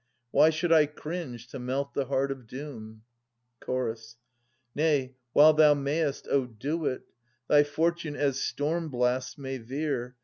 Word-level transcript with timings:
Why 0.31 0.49
should 0.49 0.71
J 0.71 0.87
cringe 0.87 1.47
to 1.49 1.59
melt 1.59 1.93
the 1.93 2.05
heart 2.05 2.31
of 2.31 2.47
doom? 2.47 3.03
Chorus. 3.59 4.17
{Ant. 4.19 4.77
2) 4.77 4.81
Nay, 4.81 5.15
while 5.33 5.53
thou 5.53 5.75
mayest, 5.75 6.27
O 6.31 6.47
do 6.47 6.87
it! 6.87 7.03
Thy 7.47 7.63
fortune, 7.63 8.15
as 8.15 8.41
storm 8.41 8.89
blasts 8.89 9.37
may 9.37 9.59
veer. 9.59 10.15